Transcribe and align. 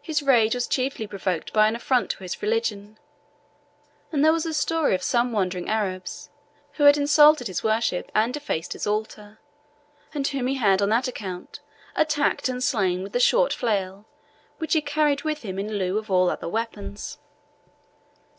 His 0.00 0.22
rage 0.22 0.54
was 0.54 0.66
chiefly 0.66 1.06
provoked 1.06 1.52
by 1.52 1.66
any 1.68 1.76
affront 1.76 2.08
to 2.12 2.20
his 2.22 2.40
religion; 2.40 2.96
and 4.10 4.24
there 4.24 4.32
was 4.32 4.46
a 4.46 4.54
story 4.54 4.94
of 4.94 5.02
some 5.02 5.32
wandering 5.32 5.68
Arabs, 5.68 6.30
who 6.78 6.84
had 6.84 6.96
insulted 6.96 7.46
his 7.46 7.62
worship 7.62 8.10
and 8.14 8.32
defaced 8.32 8.72
his 8.72 8.86
altar, 8.86 9.38
and 10.14 10.26
whom 10.28 10.46
he 10.46 10.54
had 10.54 10.80
on 10.80 10.88
that 10.88 11.08
account 11.08 11.60
attacked 11.94 12.48
and 12.48 12.64
slain 12.64 13.02
with 13.02 13.12
the 13.12 13.20
short 13.20 13.52
flail 13.52 14.06
which 14.56 14.72
he 14.72 14.80
carried 14.80 15.24
with 15.24 15.42
him 15.42 15.58
in 15.58 15.74
lieu 15.76 15.98
of 15.98 16.10
all 16.10 16.30
other 16.30 16.48
weapons. 16.48 17.18